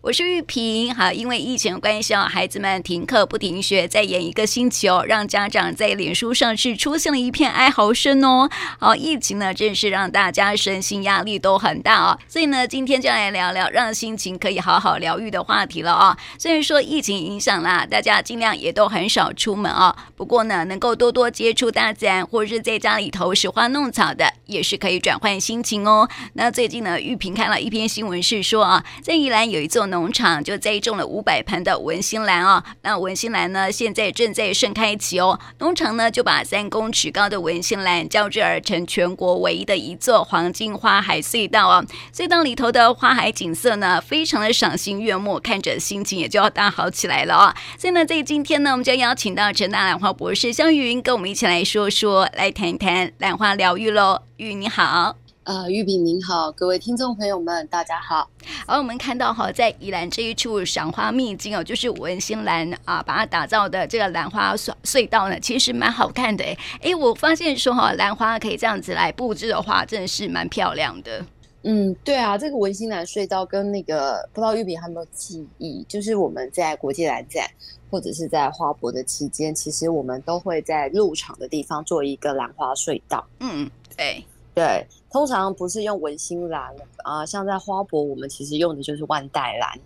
[0.00, 0.94] 我是玉萍。
[0.94, 8.48] 好，因为疫情的关系哦，孩子们停课不停学，再延一个星期哦，让家长在脸书上是出现了一片哀嚎声哦。
[8.78, 12.16] 好，疫情呢，真是让大家身心压力都很大哦。
[12.28, 16.16] 所以呢，今天就来聊聊让心情可以好好疗愈的话题了哦。
[16.38, 19.94] 虽然说疫情影响啦，大家尽量也都很少出门哦。
[20.16, 26.08] 不过呢，能够多多接触大自然，或是在家里头拾花弄草的，也是可以转换心情哦。
[26.34, 32.62] 那最近呢，玉萍看了一篇新闻，是说啊，在宜兰有一座农场就栽种了五百盆的文心兰哦。
[32.82, 35.38] 那文心兰呢，现在正在盛开期哦。
[35.58, 41.84] 农场呢，就把三公尺高的文心兰交织而成全国唯一的一座黄金花海隧道哦。
[42.14, 47.54] 隧道里头的花海景色呢，非常的赏心悦目，看着心情也就要大好起来了哦。
[47.78, 54.22] 所以呢，在今天呢，我们将邀请到陈大兰花博士香云跟我们一起来说说，来谈一谈兰花疗愈喽。
[54.36, 55.27] 玉你好。
[55.48, 58.28] 呃，玉萍您好，各位听众朋友们，大家好。
[58.66, 66.54] 而，我们看到哈，在宜兰这一处赏花秘境哦，就是文心兰啊，把它打造的这个兰花隧隧道呢，其实蛮好看的哎。
[66.82, 71.24] 哎，我发现说哈，兰花可以这样子来布置的话，真的是蛮漂亮的。
[71.62, 77.46] 嗯，对啊，这个文心兰隧道跟那个不知道玉萍还有没有记忆，就是我们在国际兰展
[77.90, 83.26] 或者是在花博的期间，其实我们都会在入场的地方做一个兰花隧道。
[83.40, 84.22] 嗯，对。
[84.54, 89.78] 对，通常不是用文心兰啊，像在花博，我们其实用的就是万代兰。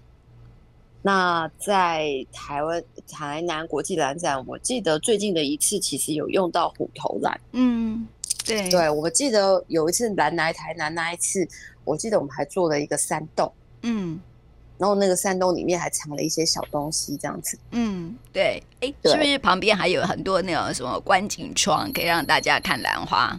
[1.04, 7.40] 那在台湾台南国际兰展，我记得最近的一次其实有用到虎头兰。
[7.52, 8.06] 嗯，
[8.44, 11.46] 对，对，我记得有一次兰来台南那一次，
[11.84, 13.52] 我记得我们还做了一个山洞。
[13.82, 14.20] 嗯，
[14.78, 17.58] 然后那个山洞里面还藏了一些小东西，这样子。
[17.72, 23.36] 嗯，对，哎，是不是旁边还有很多那种什么观景窗，可以让大家看兰花？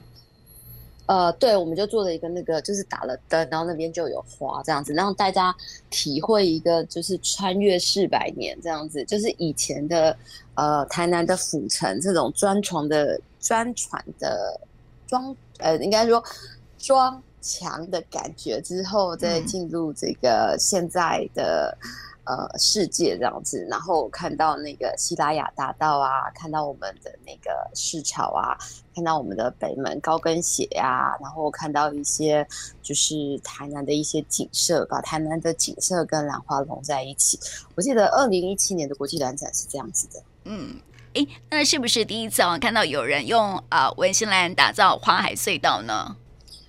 [1.06, 5.56] 呃，对，我们就做了一个那个，就是打了灯，然后那边就有花这样子，让大家
[5.90, 10.16] 体会一个就是穿越四百年这样子，就是以前的
[10.56, 14.60] 呃台南的府城这种砖床的砖船的
[15.08, 16.24] 装呃，应该说
[16.78, 21.78] 装墙的感觉之后，再进入这个现在的。
[21.82, 21.90] 嗯
[22.26, 28.56] 呃，世界这样子，然后看到那个西拉雅大道啊，看到我们的那个市场啊，
[28.94, 32.46] 看到我们的北门高跟鞋啊，然后看到一些
[32.82, 37.40] 就是台南的一些景色，把台南的景色跟兰花融在一起。
[37.76, 40.24] 我记得二零一七年的国际兰展是这样子的。
[40.46, 40.76] 嗯，
[41.14, 46.16] 诶，那是不是第一次啊看到有人用啊、呃、文心兰打造花海隧道呢？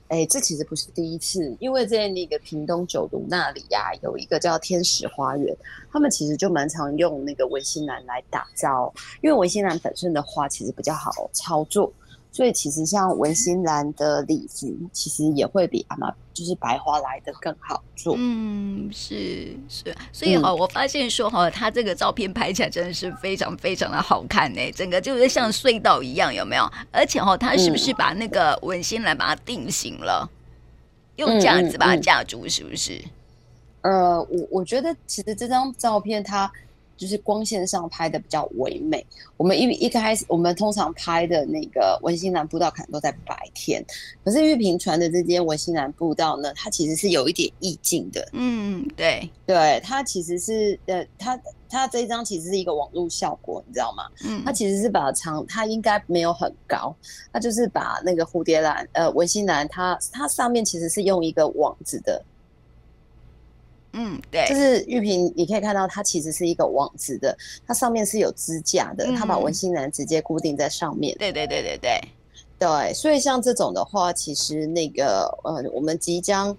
[0.08, 5.56] 哎，这其实不是第一次，因为在那个屏东九如那里呀、啊，有一个叫天使花园，
[5.90, 8.92] 他们其实就蛮常用那个文心兰来打造，
[9.22, 11.92] 因为文心兰本身的花其实比较好操作。
[12.34, 18.16] 所以其实像文心兰的礼服，其实也会比阿妈就是白花来的更好做。
[18.18, 26.68] 嗯，是是，所以哈，我发现说哈，他这个照片拍起来真的是非常非常的好看呢，整个就是像隧道一样，有没有？
[26.90, 30.28] 而且哈，他是不是把那个文心兰把它定型了，
[31.14, 33.00] 用架子把它架住，是不是？
[33.82, 36.50] 呃，我我觉得其实这张照片它。
[36.96, 39.04] 就是光线上拍的比较唯美。
[39.36, 43.84] 我们一一开始，我们通常拍的那个文心兰步道可能都在白天，
[44.24, 48.28] 可是玉屏传的这间文心兰步道呢，它其实是有一点意境的。
[48.32, 51.38] 嗯，对，对，它其实是呃，它
[51.68, 54.04] 它这一张其实是一个网络效果，你知道吗？
[54.24, 56.94] 嗯，它其实是把长，它应该没有很高，
[57.32, 62.24] 它就是把那个蝴蝶兰呃文心兰，它它上面其实是用一个网子的。
[63.96, 71.16] 嗯，对，就是玉萍，你可以看到它其实是一个网子的，它上面是有支架的，它把文心兰直接固定在上面。
[71.16, 72.00] 对对对对对
[72.58, 76.56] 对，所以像这种的话，其实那个呃，我们即将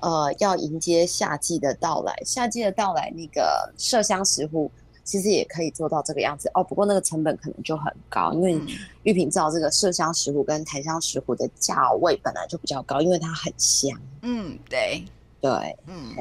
[0.00, 4.70] 呃要迎接夏季的到来，夏季的到来，那个麝香石斛
[5.04, 6.64] 其实也可以做到这个样子哦。
[6.64, 8.58] 不过那个成本可能就很高，因为
[9.02, 13.90] 玉屏知道这个麝香石斛跟檀香石斛的价位本来就比较高，因为它很香。
[14.22, 15.04] 嗯，对
[15.40, 15.50] 对，
[15.86, 16.14] 嗯。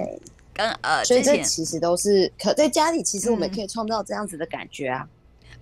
[0.57, 5.07] 对跟呃，所以这其实都是可在家里，其实我们可以创造这样子的感觉啊。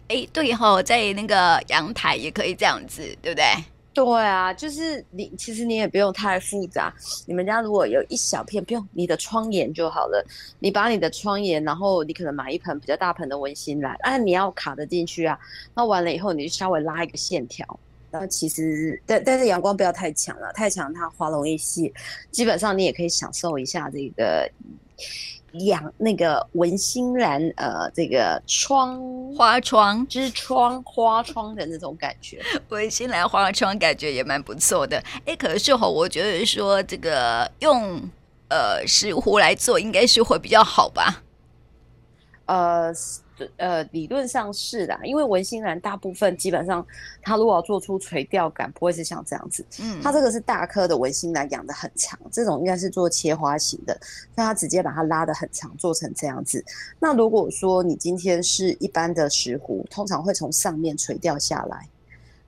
[0.07, 3.43] 哎、对哈、哦，在那个阳台也可以这样子，对不对？
[3.91, 6.93] 对啊，就是你其实你也不用太复杂。
[7.25, 10.23] 你们家如果有一小片，不用你的窗沿就好了。
[10.59, 15.39] 你把你的窗沿，然后你可能买一盆比较大盆的温馨兰，啊，你要卡得进去啊。
[15.73, 17.65] 那完了以后，你就稍微拉一个线条。
[18.11, 21.91] 那其实，但但是阳光不要太强了，太强它花容易谢。
[22.31, 24.47] 基本上你也可以享受一下这个。
[25.65, 28.99] 养那个文心兰，呃，这个窗
[29.35, 35.01] 花窗之窗花窗的那种感觉， 文心兰花窗感觉也蛮不错的。
[35.25, 38.01] 哎，可是吼，我觉得说这个用
[38.49, 41.23] 呃石斛来做，应该是会比较好吧？
[42.45, 42.93] 呃。
[43.57, 46.85] 呃，理论上是的，因为文心兰大部分基本上，
[47.21, 49.65] 它如果要做出垂钓感，不会是像这样子。
[49.81, 53.99] 嗯，它这个是大颗的文心兰，养的很长，这种应该是做切花型的，
[54.35, 56.63] 那它直接把它拉的很长，做成这样子。
[56.97, 61.89] 那如果说你今天是一般的石斛，通常会从上面垂钓下来。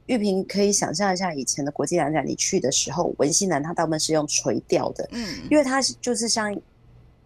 [0.05, 6.55] 玉萍可以想象一下，以前的国际兰展你去的时候，文心兰它大部分是用垂钓的，嗯，因为它是就是像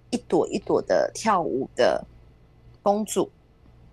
[0.09, 2.03] 一朵一朵的跳舞的
[2.81, 3.29] 公主。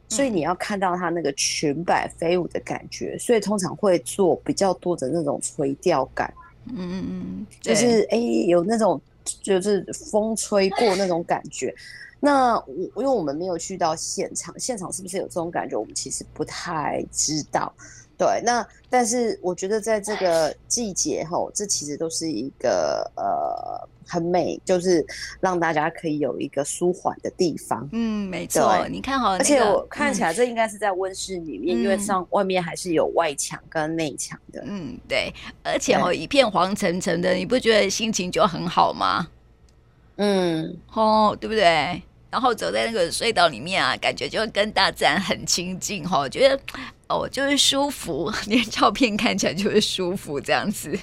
[0.09, 6.33] 所以你要看到它那个裙摆飞舞的感觉，所以通常会做比较多的那种垂钓感，
[6.67, 9.01] 嗯嗯嗯，就是哎、欸、有那种
[9.43, 11.75] 就是风吹过那种感觉。
[12.21, 12.57] 那
[12.95, 17.73] 我因为我们没有去到现场，现场是不是有这种感觉，我们其实不太知道。
[18.19, 25.07] 对，那但是我觉得在这个季节吼，这其实都是一个呃很美，就是
[25.41, 27.89] 让大家可以有一个舒缓的地方。
[27.93, 34.65] 嗯，没错，你看好、那个，而且我看起来这应该是在温室里面，嗯、因为上外面还是有外墙跟内墙的。
[34.67, 35.33] 嗯，对，
[35.63, 39.29] 而且哦，一片黄澄澄的，你不觉得心情就很好吗？
[40.17, 42.03] 嗯，哦，对不对？
[42.31, 46.61] 然后走在那个隧道里面啊，感觉就跟大自然很亲近哈，我觉得。
[47.11, 50.95] 哦，就是舒服， 连照片看起来就是舒服这样子。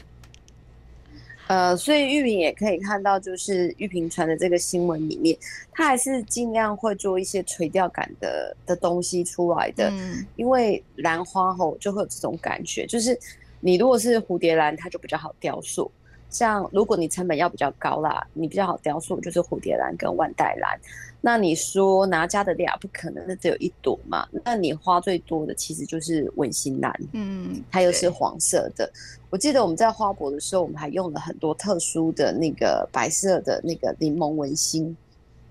[1.48, 5.36] 呃，所以玉萍也可以看到，就是玉萍传的这个新闻里面，
[5.72, 9.90] 他还是尽量会做一些垂钓感的的东西出来的。
[9.90, 13.20] 嗯，因为兰花吼就会有这种感觉，就是
[13.60, 15.92] 你如果是蝴蝶兰，它就比较好雕塑。
[16.36, 20.78] 像如果你成本要比较高啦，你比较好雕塑就是蝴蝶兰跟万代兰。
[21.22, 24.28] 那你说拿家的俩不可能，那只有一朵嘛？
[24.44, 28.92] 那你花最多的其实就是文心兰，嗯，它又是黄色的。
[29.30, 34.94] 我记得我们在花博的时候，我们还用了很多特殊的那个白色的那个柠檬文心，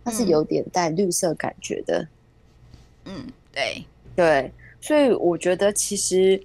[0.05, 2.07] 它是有点带绿色感觉的。
[3.07, 3.83] 嗯，对
[4.15, 4.53] 对，
[4.83, 6.39] 所以我觉得其实。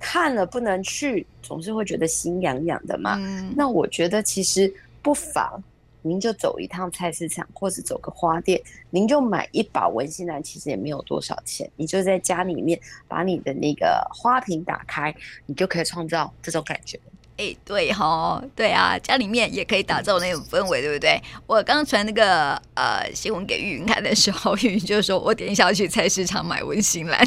[0.00, 3.16] 看了不能去，总是会觉得心痒痒的嘛。
[3.20, 3.52] 嗯。
[3.54, 5.62] 那我觉得其实不妨，
[6.02, 11.70] 您就走一趟菜市场，或是走个花店，您就买一把文心兰，其实也没有多少钱。
[11.76, 15.14] 你就在家里面把你的那个花瓶打开，
[15.44, 16.98] 你就可以创造这种感觉。
[17.36, 21.18] 哎、欸，对哈，对啊，家里面也可以打造那种氛围，对不对？
[21.46, 27.26] 我刚传那个呃新闻给玉云看的时候，玉 云就说我等一下要去菜市场买文心兰。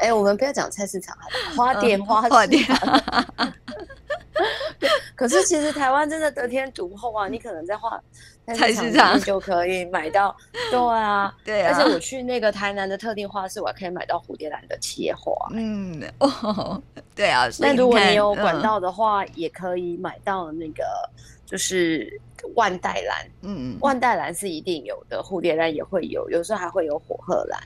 [0.00, 1.16] 哎、欸，我们不要讲菜市场，
[1.56, 2.64] 花店花花店。
[5.14, 7.28] 可是其实台湾真的得天独厚啊！
[7.28, 8.02] 你可能在花
[8.46, 10.34] 菜市场就可以买到。
[10.70, 11.68] 对啊，对啊。
[11.68, 15.32] 而且我去那个台南的特定花市，我还可以买到蝴蝶兰的切花。
[15.52, 16.82] 嗯，哦，
[17.14, 17.46] 对啊。
[17.60, 20.82] 那如果你有管道的话，嗯，也可以买到那个
[21.46, 22.20] 就是
[22.56, 23.24] 万代兰。
[23.42, 27.60] 嗯，万代兰是一定有的，蝴蝶兰也会有，有时候还会有火鹤兰。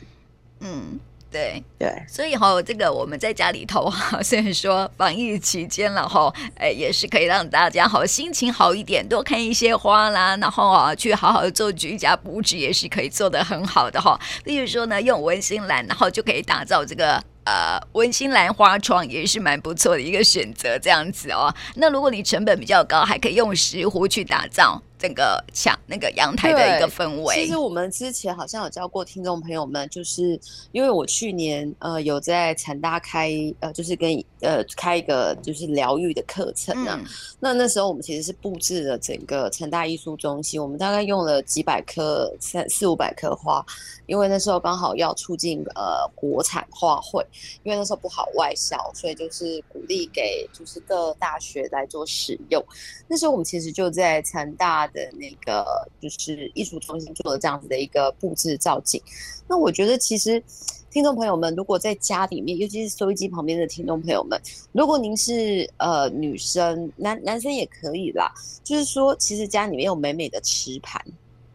[0.60, 1.00] 嗯。
[1.30, 14.18] 对对，所以哈，这个我们在家里头哈， 虽然说防疫期间了哈，哎，也是可以让大家好心情好一点，多看一些花啦，然后啊，去好好做居家布置，也是可以做得很好的哈。
[14.44, 21.54] 例如说呢，用文心兰，然后就可以打造这个呃文心兰花窗，也是蛮不错的一个选择，这样子哦。
[21.74, 24.80] 那如果你成本比较高，还可以用石斛去打造。
[24.98, 27.34] 整个墙那个阳台的一个氛围。
[27.34, 30.40] 其实我们之前好像有教过听众朋友们，就是
[30.72, 37.06] 因为我去年呃有在成大开呃就是跟呃开一个就是疗愈的课程啊、嗯。
[37.38, 43.64] 那那时候我们其实是布置了整个成大艺术中心，我们大概用了几百棵三四五百棵花，
[44.06, 47.22] 因为那时候刚好要促进呃国产花卉，
[47.64, 52.64] 因为那时候不好外销，所以就是鼓励给就是各大学来做使用。
[53.06, 54.86] 那时候我们其实就在成大。
[54.96, 59.00] 的那个就是艺术中心做的这样子的一个布置造景，
[59.46, 60.42] 那我觉得其实
[60.90, 64.40] 听众朋友们，如果在家里面，尤其是收音机旁边的听众朋友们，
[64.72, 68.32] 如果您是呃女生，男男生也可以啦，
[68.64, 71.04] 就是说其实家里面有美美的瓷盘，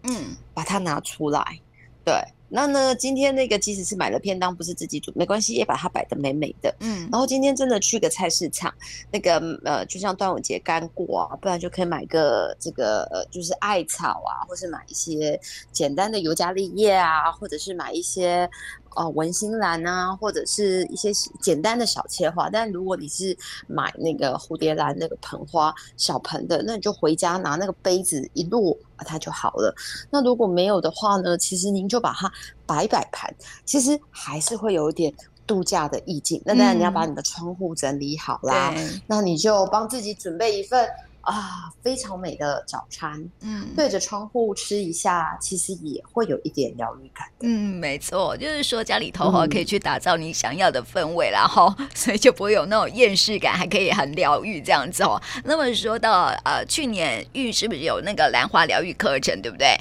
[0.04, 1.60] 嗯，把它拿出来，
[2.06, 2.14] 对。
[2.52, 6.76] 那呢，今天那个即使是买了便当，不是自己煮，没关系，也把它摆得美美的。
[6.82, 8.74] 嗯，然后今天真的去个菜市场，
[9.12, 15.40] 那个呃，就像端午节干过啊，不然就可以买个这个呃，就是艾草啊，或是买一些
[15.72, 18.50] 简单的尤加利叶啊，或者是买一些。
[18.96, 22.50] 哦，文心兰啊，或者是一些简单的小切花。
[22.50, 23.36] 但如果你是
[23.68, 29.74] 买那个蝴蝶兰那个盆花小盆的，那你就回家拿那个杯子一落，它就好了。
[30.10, 32.32] 那如果没有的话呢，其实您就把它
[32.66, 33.34] 摆摆盘，
[33.66, 35.14] 其实还是会有一点
[35.48, 36.42] 度假的意境。
[36.46, 40.88] 那当然你要把你的窗户整理好啦，嗯、那你就帮自己准备一份
[41.22, 47.28] 啊，非常美的早餐，嗯，对着窗户吃一下，其实也会有一点疗愈感。
[47.42, 55.22] 嗯，没错，就是说家里头哈可以去打造你想要的氛围啦哈，嗯、所以就不会有那种厌世感，还可以很疗愈这样子哦。
[55.44, 59.78] 那么说到呃，去年玉是不是有那个兰花疗愈课程，对不对？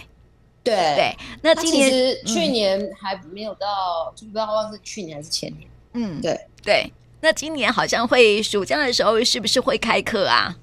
[0.62, 5.70] 对对，那今年其实去年还没有到，嗯、就不知道忘是去年还是前年。
[5.94, 6.92] 嗯，对对，
[7.22, 10.54] 那今年好像会暑假的时候是不是会开课啊？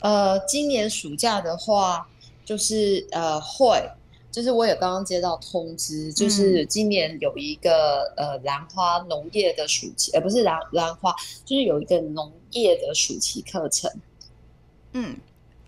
[0.00, 2.06] 呃，今年暑假的话，
[2.44, 3.82] 就是呃会，
[4.30, 13.90] 就是我也刚刚接到通知，就是今年有一个呃兰花农业的暑期，呃不是兰兰花，就是有一个农业的暑期课程。
[14.92, 15.16] 嗯，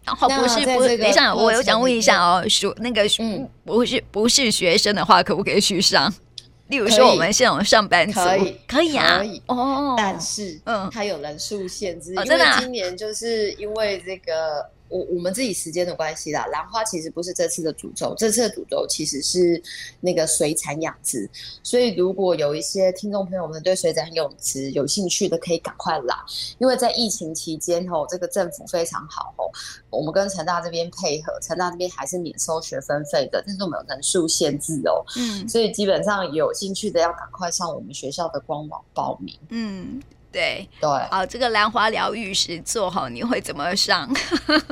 [0.05, 6.13] 然后不是不是，等一下，我有想问一下哦，暑那个嗯，不是不是学生的话，可不可以去上？
[6.69, 8.21] 例如说，我们现在上班族。
[8.21, 9.43] 可以可以啊，可以。
[9.47, 14.71] 哦，但是嗯，它有人数限制，哦、因为今年就是因为这个。
[14.89, 19.63] 我我们自己时间的关系啦，兰花其实不是这次的主轴，这次的主轴其实是
[20.01, 21.29] 那个水产养殖，
[21.63, 26.15] 所以如果有一些听众朋友们对水产养殖有兴趣的，可以赶快来，
[26.59, 29.51] 因为在疫情期间吼，这个政府非常好吼，
[29.91, 40.01] 我们跟成大这边配合，成大这边还是免收学分费的，但是我们有人数限制哦，嗯，所以基本上有兴趣的要赶快上我们学校的官网报名，嗯。
[40.31, 44.09] 对对，好，这个兰花疗愈实作哈，你会怎么上？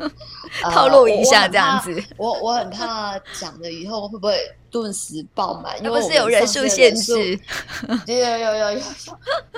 [0.73, 2.03] 透露一下这样子。
[2.17, 4.39] 我我很怕讲了以后会不会
[4.71, 7.39] 顿时爆满，因为是有人数限制。
[8.07, 8.79] 有有有有有，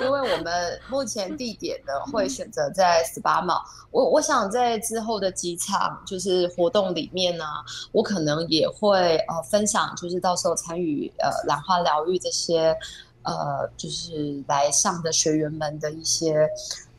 [0.01, 3.61] 因为我们目前地点呢 会选择在 Spa Mall。
[3.91, 7.45] 我我想在之后的几场就是活动里面呢，
[7.91, 12.75] 我可能也会呃分享，就是到时候参与呃兰花疗愈这些。
[13.23, 16.49] 呃，就是来上的学员们的一些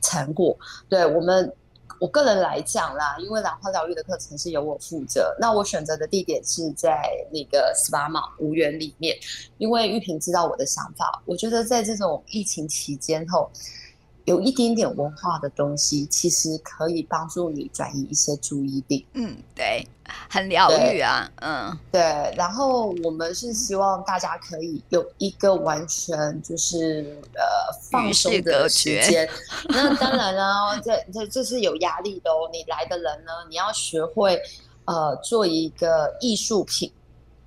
[0.01, 0.57] 成果，
[0.89, 1.53] 对我们
[1.99, 9.17] 我个人来讲啦，因为兰花疗愈的课程是由我负责，那我选择的地点是在那个 Spa 嘛无缘里面，
[9.59, 13.51] 因为玉萍知道我的想法，我觉得在这种疫情期间后。
[14.25, 19.07] 有一点点文化的东西，其实可以帮助你转移一些注意力。
[19.15, 19.87] 嗯，对，
[20.29, 21.31] 很疗愈啊。
[21.41, 22.01] 嗯，对。
[22.37, 27.43] 然后我们是希望大家可以有一个完全就是呃
[27.91, 29.29] 放松的时间。
[29.69, 32.49] 那当然了，这这这是有压力的哦。
[32.53, 34.41] 你来的人呢，你要学会
[34.85, 36.93] 呃做一个艺术品。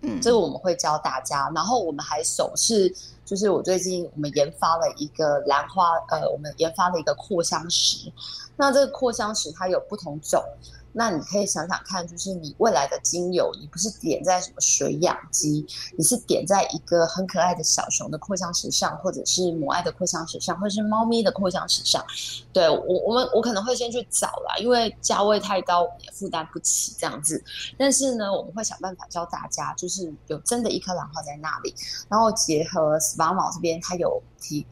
[0.02, 1.50] 嗯，这个我们会教大家。
[1.56, 2.94] 然后我们还手是。
[3.26, 8.12] 就是我最近我们研发了一个兰花，呃，我们研发了一个扩香石。
[8.56, 10.44] 那这个扩香石它有不同种。
[10.94, 15.66] 那你可以想想看，就是你未来的精油，你不是点在什么水养机，
[15.98, 22.06] 你是点在一个很可爱的小熊的扩香石上，或者是母爱的扩香石上，或者是猫咪的扩香石上。
[22.54, 27.44] 对，我，我们我可能会先去找啦，因为价位太高，也负担不起这样子。
[27.78, 31.74] 但是呢，我们会想办法教大家，就是有真的一颗兰花在那里，
[32.08, 34.22] 然后结合 s p a m 这边，它有。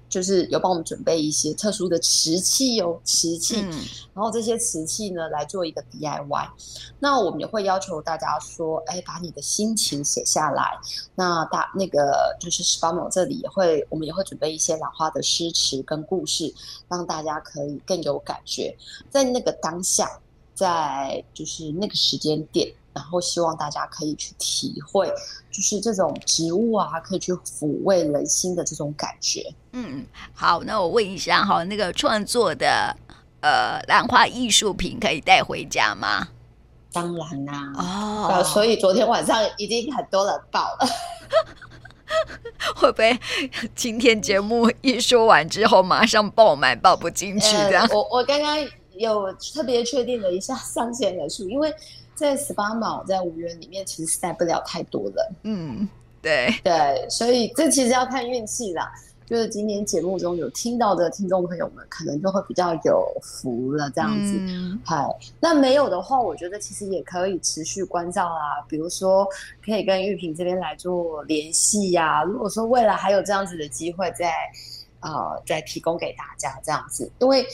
[0.10, 3.72] 就是有帮我们准备一些特殊的瓷器哦，瓷器，嗯、
[4.14, 6.50] 然后这些瓷器呢来做一个 DIY。
[7.00, 10.78] 那我们也会要求大家说，哎，把你的心情写下来。
[11.16, 16.54] 那大那个就是 Spa Mall 这里也会，我们也会准备一些兰花的诗词跟故事，
[16.90, 18.76] 让大家可以更有感觉，
[19.10, 20.20] 在那个当下，
[20.54, 22.72] 在就是那个时间点。
[22.94, 25.08] 然后希望大家可以去体会，
[25.50, 29.42] 就是这种植物啊，可以去抚慰人心的这种感觉。
[29.72, 32.94] 嗯，好，那我问一下哈，那个创作的
[33.40, 36.28] 呃兰花艺术品可以带回家吗？
[36.92, 40.90] 当然啦、啊，哦，所以昨天晚上已经很多人报了，
[42.76, 43.18] 会不会
[43.74, 47.88] 今天节目一说完之后马上爆满，报不进 去这样？
[47.88, 48.58] 呃、我我刚刚
[48.98, 51.74] 有特别确定了一下上线人数，因为。
[52.22, 55.16] 在 Spa Mall 在五元里面，其实是带不了太多人。
[55.44, 55.90] 嗯，
[56.22, 58.90] 对对，所以这其实要看运气啦。
[59.26, 64.38] 就是今天节目中有听到的听众朋友们，可能就会比较有福了，这样子。
[64.84, 68.60] 好、嗯，那没有的话，我觉得其实也可以持续关照啊。
[68.68, 69.26] 比如说，
[69.66, 72.24] 可以跟玉萍这边来做联系呀。
[72.24, 74.34] 如果说未来还有这样子的机会再，再
[75.00, 77.46] 呃再提供给大家这样子，因为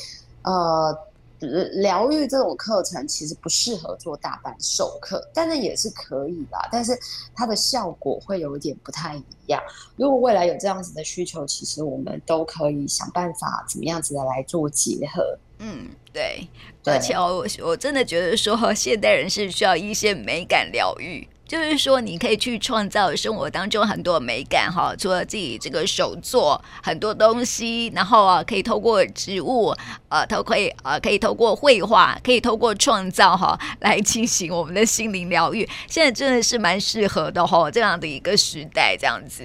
[0.42, 0.98] 呃。
[1.40, 6.98] 疗愈这种课程其实不适合做大班授课，但是也是可以的，但是
[7.36, 9.62] 它的效果会有一点不太一样。
[9.96, 15.38] 如果未来有这样子的需求，其实我们都可以想办法怎么样子的来做结合。
[15.60, 16.48] 嗯，对，
[16.84, 21.28] 对，而且我我真的觉得说， 现代人是需要一些美感疗愈。
[21.48, 29.74] 就是说，你可以去创造生活当中很多美感哈，除了自己这个手做很多东西，然后啊，可以透过植物，
[30.10, 35.68] 呃，都可以呃，可以透过绘画，可以透过创造哈，来进行我们的心灵疗愈。
[35.88, 39.44] 现在真的是蛮适合的哈，这样的一个时代，这样子。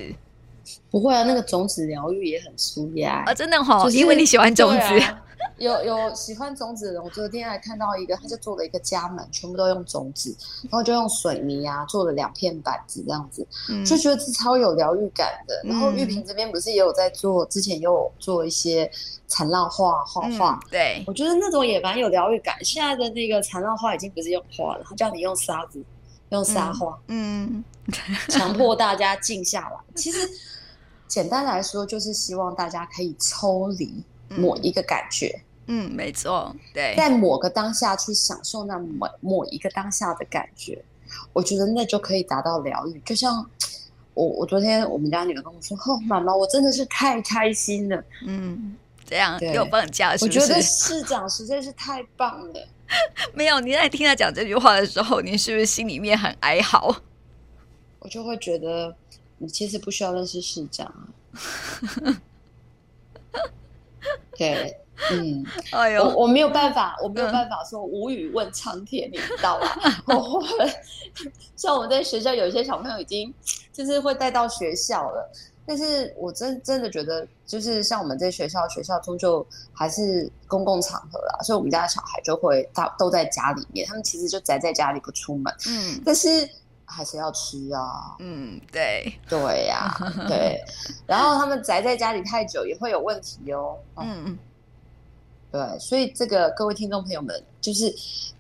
[0.90, 5.02] 不会啊，那个种子疗愈也很舒压啊，真的哈，就是、因为你喜欢种子。
[5.58, 15.62] 有有喜欢种子的人，我昨天还看到一个，他就做了一个家门，全部都用种子，然后就用水泥啊做了两片板子这样子，嗯、就觉得是超有疗愈感的。
[15.64, 18.90] 然后玉萍这边不是也有在做，之前也有做一些
[19.28, 22.56] 缠绕画画画，对，我觉得那种也蛮有疗愈感。
[22.64, 25.80] 现在的那个缠绕画已经不是用画了，他叫你用沙子，
[26.30, 27.62] 用沙画，嗯，
[28.28, 29.76] 强迫大家静下来。
[29.94, 30.28] 其实
[31.06, 34.02] 简单来说，就是希望大家可以抽离。
[34.36, 40.82] 某一个感觉，嗯，没错，对，在某个当下去享受那某某一个当下的感觉，
[41.32, 43.00] 我觉得那就可以达到疗愈。
[43.04, 43.48] 就像
[44.14, 48.76] 我，我昨天我们家女儿跟我说：“哦，妈妈，我真的是太开心了。”嗯，
[49.08, 50.38] 这样又放假是不是？
[50.38, 52.68] 我觉得市长实在是太棒了。
[53.32, 56.94] 没有，你在听他讲这句话的时候，你是不是心里面很哀嚎？
[58.00, 58.94] 我就会觉得，
[59.38, 62.20] 你其实不需要认识市长啊。
[64.36, 64.76] 对，
[65.10, 69.76] 嗯， 哎呦，我我没有办法，我没有办法说无语问苍天，嗯、你知道吧？
[70.06, 70.42] 我
[71.56, 73.32] 像我们 在学校有一些小朋友已经
[73.72, 75.30] 就是会带到学校了，
[75.66, 86.48] 但是我真真的觉得，就是像我们在学校，学校终究还是公共场合啦，所以我们家的小孩就会大都在家里面，他们其实就宅在家里不出门，嗯，但是
[86.92, 90.62] 还是要吃啊，嗯，对，对呀、啊，对。
[91.06, 93.78] 然后他们宅在家里太久也会有问题哦。
[93.96, 94.38] 嗯嗯，
[95.50, 97.94] 对，所以这个各位听众朋友们，就是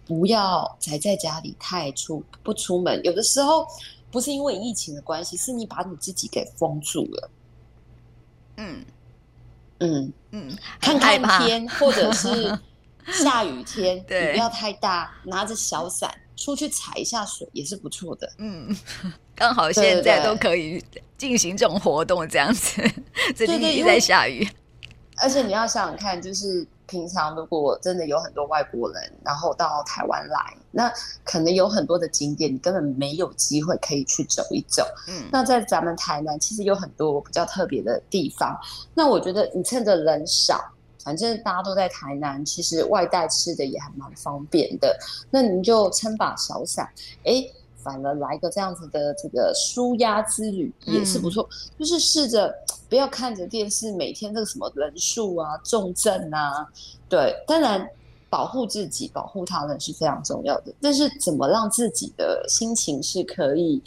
[0.06, 3.02] 不要宅在家里太出不出门。
[3.02, 3.66] 有的时候
[4.10, 7.30] 不是因为疫情的关系，是你把你自己给封住了。
[8.58, 8.84] 嗯
[9.78, 12.58] 嗯嗯，看看天，或者是
[13.10, 18.28] 下雨天，对，你不要太大，拿着小伞出去踩一下水也是不错的。
[18.38, 18.76] 嗯。
[19.34, 20.82] 刚好现在都可以
[21.16, 22.82] 进行这种活动，这样子。
[23.34, 24.46] 最近一直在下雨，
[25.16, 30.92] 而且你要想想看，就是平常如果真的有很多外国人，然后到台湾来，那
[31.24, 34.86] 可能有很多的景点你根本没有机会可以去走一走。
[35.08, 38.56] 嗯，那在咱们台南其实有很多比较特别的地方。
[38.94, 40.62] 那我觉得你趁着人少，
[41.04, 44.96] 反正大家都在台南，其实外带吃的也还蛮方便的。
[45.30, 46.88] 那您就撑把小伞，
[47.24, 47.44] 哎。
[47.84, 52.54] 反而来个这样子的这个舒压之旅也是不错，嗯、就是试着
[52.88, 56.64] 不要看着电视，每天这个什么人数啊、重症啊，
[57.08, 57.84] 对，当然
[58.30, 60.72] 保护自己、保护他人是非常重要的。
[60.80, 63.82] 但是怎么让自己的心情是可以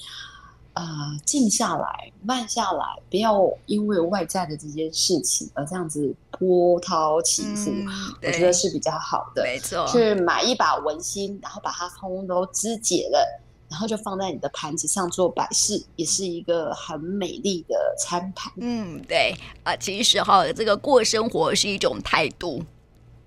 [0.76, 7.88] 啊、呃、静下来、慢下来，不要因为外在的这件事情而这样子波涛起伏，嗯、
[8.22, 9.42] 我觉得是比较好的。
[9.44, 13.42] 没错，去买一把文心，然后把它通通都肢解了。
[13.68, 18.54] 然后就放在你的盘子上做摆饰，也是一个很美丽的餐盘。
[18.58, 22.64] 嗯，对啊、呃，其实哈，这个过生活是一种态度。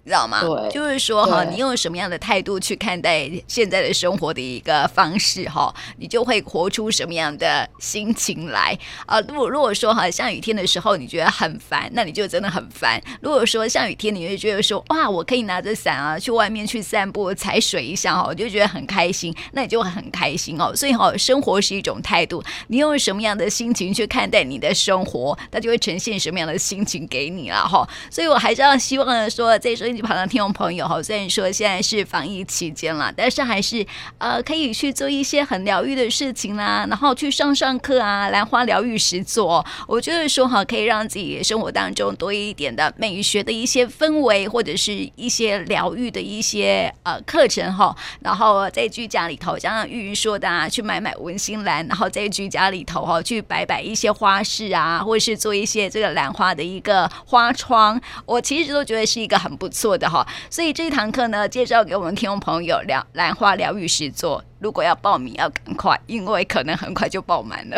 [0.09, 0.40] 知道吗？
[0.40, 9.21] 对，就是说哈，你用什么样的态度去看待现在的生活的一个方式哈，你就会活出什么样的心情来啊。
[9.21, 13.01] 如果如果说哈，下雨天的时候你觉得很烦，那你就真的很烦。
[13.21, 20.75] 如果说下雨天你会觉得说哇，我可以拿着伞啊去外面去散步踩水一下哈，我就觉得很开心，那你就会很开心哦。
[20.75, 27.87] 所以哈，生活是一种态度，你用什么样的心情去看待你的生活，它就会呈现什么样的心情给你了哈。
[28.11, 30.09] 所以我还是要希望说，在就。
[30.09, 39.63] 好像听众朋友哈，虽然说现在是防疫期间了，但是还是呃可以去做一些很疗愈的事情啦，然后去上上课啊，兰花疗愈实作。
[39.87, 47.95] 我觉得说哈，可以让自己生活当中多一点的美学的一些氛围，或者是一些疗愈的一些呃课程哈。
[48.21, 59.78] 然后在居家里头，像玉云说的啊，去买买文心兰，然后在居家里头哈，去摆摆一些花饰啊，或者是做一些这个兰花的一个花窗，我其实都觉得是一个很不错。
[59.79, 64.43] 做的哈，所以这一堂课呢，介绍给我们听众朋友疗兰花疗愈实作。
[64.59, 67.77] 如果要报名，要赶快，因为可能很快就爆满了。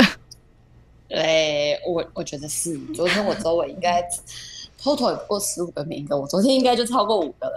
[1.08, 2.78] 对，我我觉得是。
[2.94, 4.02] 昨天我周围应该
[4.80, 7.56] total 不过十五个名额，我昨天应该就超过五个了。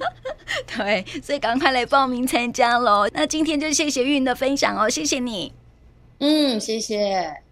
[0.76, 3.08] 对，所以赶快来报名参加喽。
[3.14, 5.52] 那今天就谢谢玉云的分享哦，谢谢你。
[6.18, 7.45] 嗯，谢谢。